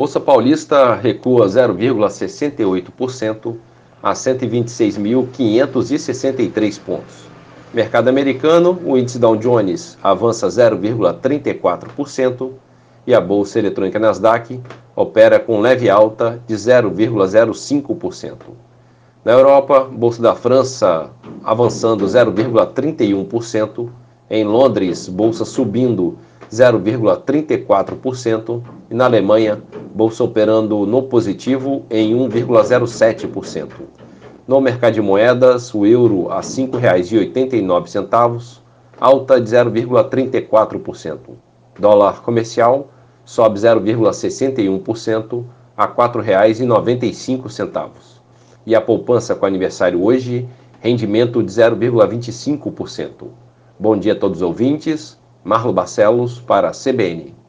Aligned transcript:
Bolsa 0.00 0.16
Paulista 0.18 0.94
recua 0.94 1.46
0,68% 1.46 3.54
a 4.02 4.14
126.563 4.14 6.80
pontos. 6.80 7.28
Mercado 7.74 8.08
americano, 8.08 8.80
o 8.82 8.96
índice 8.96 9.18
Dow 9.18 9.36
Jones 9.36 9.98
avança 10.02 10.48
0,34% 10.48 12.50
e 13.06 13.12
a 13.12 13.20
bolsa 13.20 13.58
eletrônica 13.58 13.98
Nasdaq 13.98 14.58
opera 14.96 15.38
com 15.38 15.60
leve 15.60 15.90
alta 15.90 16.42
de 16.46 16.54
0,05%. 16.54 18.36
Na 19.22 19.32
Europa, 19.32 19.80
bolsa 19.80 20.22
da 20.22 20.34
França 20.34 21.10
avançando 21.44 22.06
0,31%, 22.06 23.90
em 24.30 24.44
Londres, 24.44 25.10
bolsa 25.10 25.44
subindo 25.44 26.16
0,34% 26.50 28.62
e 28.90 28.94
na 28.94 29.04
Alemanha, 29.04 29.60
bolsa 29.94 30.24
operando 30.24 30.86
no 30.86 31.02
positivo 31.02 31.84
em 31.90 32.14
1,07%. 32.14 33.68
No 34.46 34.60
mercado 34.60 34.94
de 34.94 35.00
moedas, 35.00 35.74
o 35.74 35.84
euro 35.84 36.30
a 36.30 36.36
R$ 36.36 36.42
5,89, 36.42 38.60
alta 39.00 39.40
de 39.40 39.50
0,34%. 39.50 41.18
Dólar 41.78 42.22
comercial 42.22 42.88
sobe 43.24 43.60
0,61% 43.60 45.44
a 45.76 45.86
R$ 45.86 45.92
4,95. 45.94 48.20
E 48.66 48.74
a 48.74 48.80
poupança 48.80 49.34
com 49.34 49.46
aniversário 49.46 50.02
hoje, 50.02 50.48
rendimento 50.80 51.42
de 51.42 51.52
0,25%. 51.52 53.28
Bom 53.78 53.96
dia 53.96 54.12
a 54.12 54.16
todos 54.16 54.38
os 54.38 54.42
ouvintes. 54.42 55.18
Marlo 55.42 55.72
Barcelos 55.72 56.38
para 56.38 56.68
a 56.68 56.72
CBN. 56.72 57.39